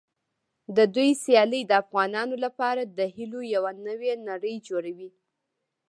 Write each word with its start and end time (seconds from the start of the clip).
د 0.75 0.77
دوی 0.95 1.09
سیالۍ 1.23 1.61
د 1.67 1.71
افغانانو 1.83 2.35
لپاره 2.45 2.81
د 2.97 2.99
هیلو 3.15 3.41
یوه 3.55 3.71
نوې 3.87 4.11
نړۍ 4.29 4.55
جوړوي. 4.67 5.09